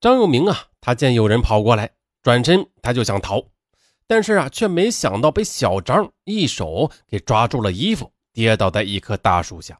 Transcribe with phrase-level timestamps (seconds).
[0.00, 1.90] 张永明啊，他见有人跑过来，
[2.22, 3.44] 转身他就想逃，
[4.06, 9.78] 但是啊，却没想到被小张一手给抓住了衣服，跌倒在一棵大树下。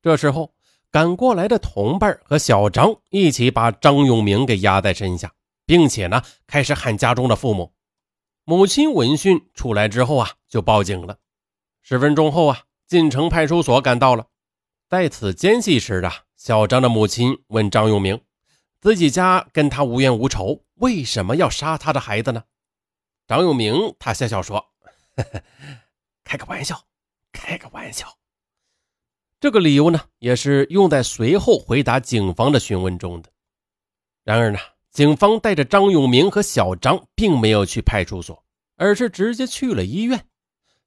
[0.00, 0.54] 这时候，
[0.92, 5.32] 赶过来的同伴和小张一起把张永明给压在身下，
[5.66, 7.72] 并且呢，开始喊家中的父母。
[8.44, 11.18] 母亲闻讯出来之后啊，就报警了。
[11.82, 14.26] 十分钟后啊，晋城派出所赶到了。
[14.88, 18.20] 在此间隙时啊，小张的母亲问张永明
[18.86, 22.44] ：“自己家跟他无冤无仇，为什么要杀他的孩子呢？”
[23.26, 24.64] 张永明他笑笑说
[26.22, 26.80] ：“开个玩笑，
[27.32, 28.06] 开个玩笑。”
[29.42, 33.28] 这个理由呢，也是用在随后回答警方的询问中的。
[34.22, 34.58] 然而呢，
[34.92, 38.40] 警方带着张永明和小张，并没有去派出所，
[38.76, 40.24] 而是直接去了医院。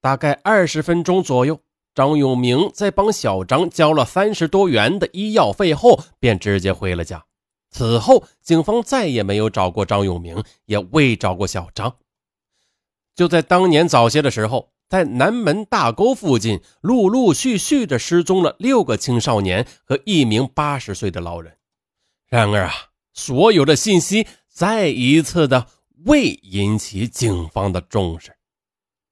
[0.00, 1.60] 大概二十分钟左右。
[1.94, 7.24] 张永明在帮小张交了三十多元的医药费后，便直接回了家。
[7.74, 11.96] 此后，警方再也没有找过张永明，也未找过小张。
[13.16, 21.56] 就在当年早些的时候，在南门大沟附近，陆陆续续的失踪了六个青少年和一名八十岁的老人。
[22.28, 22.72] 然而啊，
[23.12, 25.66] 所有的信息再一次的
[26.04, 28.36] 未引起警方的重视。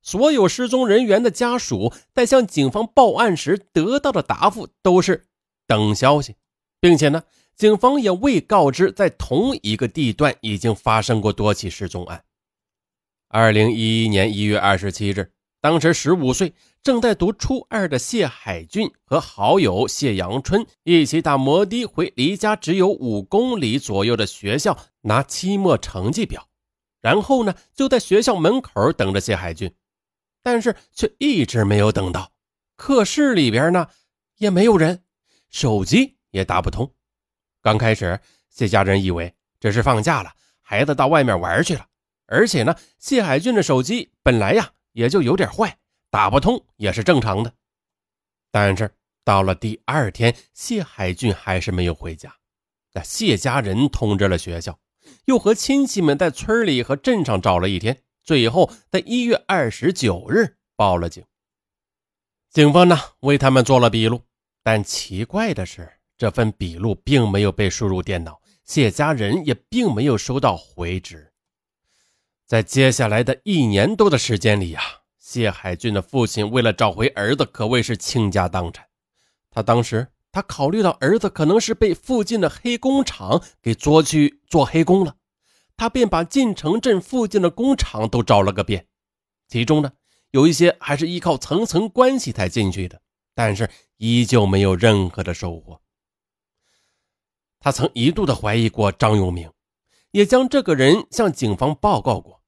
[0.00, 5.26] 所有失踪人员的家属在向警方报案时得到的答复都是
[5.66, 6.36] 等消息，
[6.80, 7.24] 并且呢，
[7.56, 12.22] 警方也未告知在同一个地段已经发生过多起失踪案。
[13.28, 15.32] 二零一一年一月二十七日，
[15.62, 26.46] 当时十五岁、正在读初二的谢海俊和好友谢阳春一起打摩的回离家只有五公里左右的学校拿期末成绩表，
[27.00, 29.74] 然后呢，就在学校门口等着谢海俊。
[30.42, 32.30] 但是却一直没有等到，
[32.76, 33.88] 课室里边呢
[34.36, 35.02] 也没有人，
[35.48, 36.92] 手机也打不通。
[37.66, 41.84] 刚开始，谢家人以为这是放假了，孩子到外面玩去了。
[42.26, 45.76] 而且呢，谢海俊的手机本来呀也就有点坏，
[46.08, 47.52] 打不通也是正常的。
[48.52, 48.88] 但是
[49.24, 52.32] 到了第二天，谢海俊还是没有回家。
[52.92, 54.78] 那谢家人通知了学校，
[55.24, 58.00] 又和亲戚们在村里和镇上找了一天。
[58.22, 61.24] 最后，在一月二十九日报了警。
[62.48, 64.22] 警方呢为他们做了笔录，
[64.62, 71.32] 但奇怪的是，这份笔录并没有被输入电脑，谢家人也并没有收到回执。
[72.46, 74.80] 在接下来的一年多的时间里呀，
[75.18, 78.86] 谢海俊的父亲为了找回儿子，可谓是倾家荡产。
[79.50, 85.16] 他当时他考虑到儿子可能是被附近的黑工厂给捉去做黑工了。
[85.76, 88.86] 他便把晋城镇附近的工厂都找了个遍，
[89.48, 89.92] 其中呢，
[90.30, 93.00] 有一些还是依靠层层关系才进去的，
[93.34, 95.78] 但是依旧没有任何的收获。
[97.66, 99.50] 他曾一度的怀疑过张永明，
[100.12, 102.40] 也将这个人向警方报告过，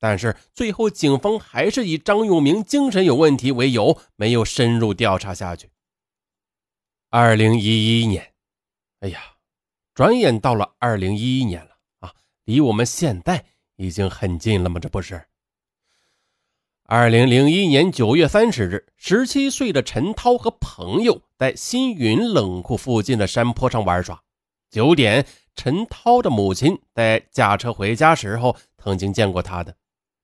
[0.00, 5.68] 但是最后警方还是以张永明精神有问题为由，没有深入调查下去。
[7.10, 8.32] 二零一一年，
[9.00, 9.20] 哎呀，
[9.92, 12.14] 转眼到了二零一一年了啊。
[12.44, 13.44] 离我们现在
[13.76, 14.80] 已经很近了吗？
[14.80, 15.22] 这不是。
[16.84, 24.22] 二零零一年九月三十日，十七岁的陈涛和朋友在新云冷库附近的山坡上玩耍。
[24.70, 29.76] 九点，陈涛的母亲在驾车回家时候曾经见过他的。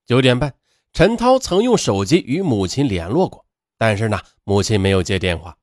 [0.04, 0.54] 九点半，
[0.92, 3.46] 陈涛曾用手机与母亲联络过，
[3.78, 5.56] 但是呢，母亲没有接电话。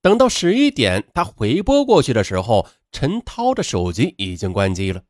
[0.00, 5.04] 等到十一点，他回拨过去的时候，陈涛的手机已经关机了。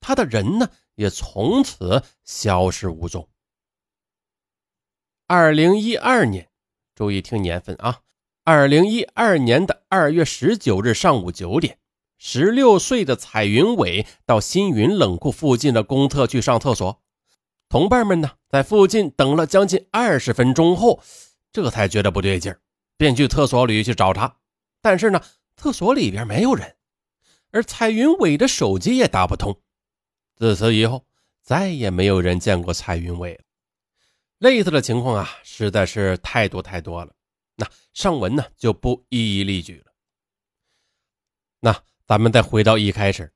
[0.00, 3.28] 他的人呢，也从此消失无踪。
[5.26, 6.48] 二零一二年，
[6.94, 8.00] 注意听年份啊！
[8.44, 11.78] 二零一二年的二月十九日上午九点，
[12.18, 17.00] 十六岁的彩云伟到新云冷库附近的公厕去上厕所，
[17.68, 21.00] 同伴们呢，在附近等了将近二十分钟后，
[21.52, 22.60] 这才觉得不对劲儿，
[22.96, 24.36] 便去厕所里去找他。
[24.82, 25.22] 但是呢，
[25.56, 26.76] 厕所里边没有人，
[27.52, 29.60] 而彩云伟的手机也打不通。
[30.34, 31.06] 自此以后，
[31.42, 33.40] 再也没有人见过彩云伟了。
[34.38, 37.12] 类似的情况啊，实在是太多太多了。
[37.56, 39.92] 那上文呢，就不一一例举了。
[41.60, 43.30] 那咱们再回到一开始，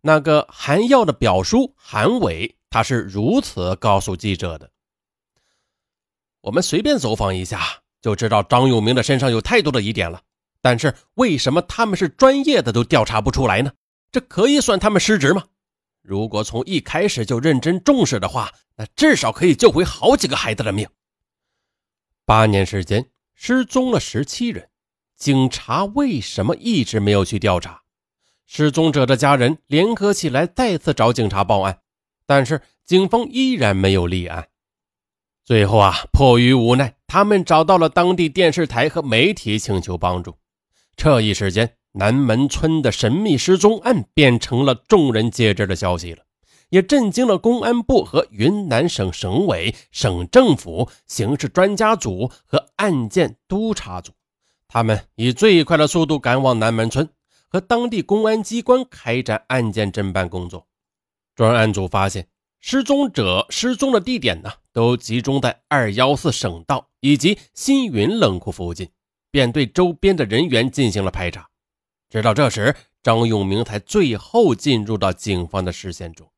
[0.00, 4.70] 那个韩耀的表叔韩伟，他是如此告诉记者的
[6.40, 10.22] ：“我们随便走访一下，就知道张永明的身上有太多的疑点了。
[10.62, 13.72] 但是为什么他们是专业的都调查不出来呢？
[14.12, 15.44] 这可以算他们失职吗？”
[16.00, 20.88] 如果从一开始就认真重视的话，那至少可以救回好几个孩子的命。
[22.24, 24.69] 八年时间失踪了十七人，
[25.20, 27.82] 警察为什么一直没有去调查？
[28.46, 31.80] 失踪者的家人联合起来，再次找警察报案，
[32.24, 34.48] 但是警方依然没有立案。
[35.44, 40.38] 最后啊，迫于无奈，他们找到了当地电视台和媒体，请求帮助。
[40.96, 46.24] 这一时间，南门村的神秘失踪案变成了众人皆知的消息了，
[46.70, 54.12] 也震惊了公安部和云南省省委、省政府刑事专家组和案件督查组。
[54.72, 57.08] 他们以最快的速度赶往南门村，
[57.48, 60.68] 和当地公安机关开展案件侦办工作。
[61.34, 62.28] 专案组发现，
[62.60, 68.88] 失踪者失踪的地点呢，都集中在二幺四省道以及新云冷库附近，
[69.32, 71.48] 便对周边的人员进行了排查。
[72.08, 76.30] 直到这时，张永明才最后进入到警方的视线中。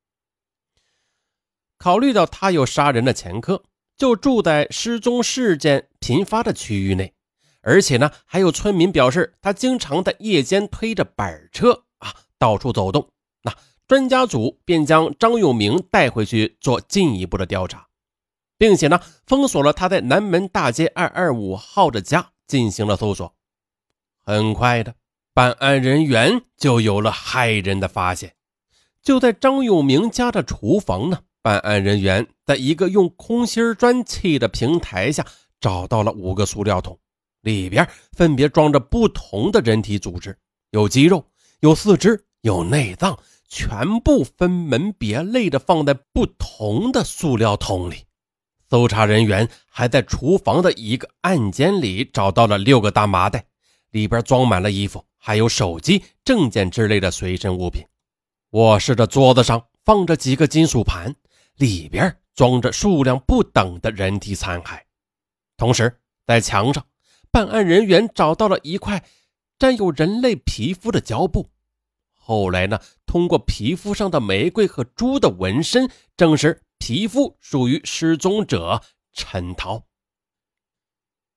[1.77, 3.63] 考虑到他有杀人的前科，
[3.99, 7.13] 就住在失踪事件频发的区域内。
[7.63, 13.09] 而且呢，还有村民表示，他经常在夜间推着板车啊到处走动。
[13.43, 13.55] 那
[13.87, 17.87] 专家组便将张永明带回去做进一步的调查，
[18.59, 23.35] 并且呢，封锁了他在南门大街二二五号的家，进行了搜索。
[24.25, 24.95] 很快的，
[25.33, 28.35] 办案人员就有了骇人的发现。
[29.03, 35.27] 就在张永明家的厨房呢，办案人员在一个用空心砖砌的平台下
[35.61, 36.99] 找到了五个塑料桶。
[37.43, 40.37] 里边分别装着不同的人体组织，
[40.71, 41.25] 有肌肉，
[41.61, 43.19] 有四肢，有内脏，
[43.49, 48.07] 全部分门别类的放在不同的塑料桶里。
[48.71, 53.45] 搜查人员还在厨房的一个暗间里找到了六个大麻袋，
[53.91, 57.85] 里边装满了衣服，还有手机、证件之类的随身物品。
[58.51, 61.15] 卧室的桌子上放着几个金属盘，
[61.57, 64.81] 里边装着数量不等的人体残骸。
[65.57, 66.87] 同时，在墙上。
[67.33, 69.05] 办案人员找到了一块
[69.59, 71.49] 沾有人类皮肤的胶布，
[72.13, 78.83] 后来呢，通过皮肤上的玫瑰和猪的纹身，证实皮肤属于失踪者
[79.15, 79.87] 陈涛。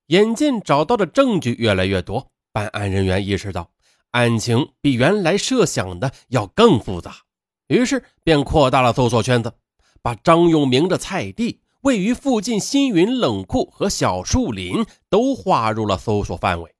[0.07, 3.71] 眼见找到的证据越来越多，办案人员意识到
[4.11, 7.23] 案情比原来设想的要更复杂，
[7.67, 9.53] 于是便扩大了搜索圈子，
[10.01, 11.61] 把张永明的菜地。
[11.85, 16.75] 位于附近新云冷库和小树林都划入了搜索范围。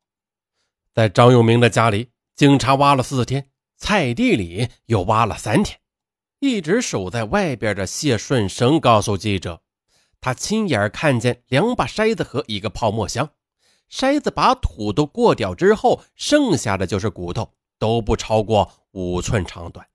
[0.96, 3.44] 在张永明的家里，警察挖了四天；
[3.78, 5.80] 菜地里又挖了三天。
[6.40, 9.62] 一直守在外边的谢顺生告诉记者，
[10.20, 13.30] 他亲眼看见两把筛子和一个泡沫箱。
[13.92, 19.88] 筛子把土都过掉之后，剩下的就是骨头，都不超过五寸长短。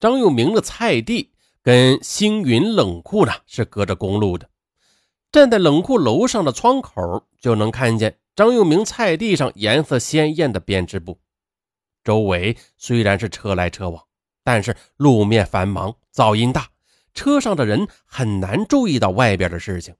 [0.00, 1.31] 张永明的菜地。
[1.62, 4.50] 跟星云冷库呢是隔着公路的，
[5.30, 11.20] 站在冷库楼上的窗口就能看见张永明菜地上颜色鲜艳的编织布。
[12.02, 14.02] 周围虽然是车来车往，
[14.42, 16.68] 但是路面繁忙，噪音大，
[17.14, 19.94] 车上的人很难注意到外边的事情。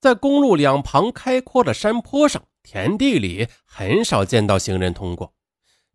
[0.00, 5.32] 在公路两旁开阔的山坡上、田地里，很少见到行人通过。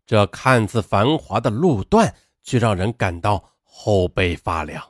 [0.06, 4.89] 这看似繁华的路段，却让人感到后背发凉。